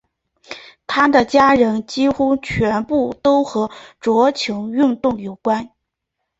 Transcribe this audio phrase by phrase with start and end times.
[0.87, 3.69] 她的家人几乎全部都和
[3.99, 5.69] 桌球运动有关。